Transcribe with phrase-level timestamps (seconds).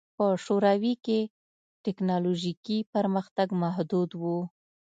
[0.17, 1.19] په شوروي کې
[1.83, 4.23] ټکنالوژیکي پرمختګ محدود و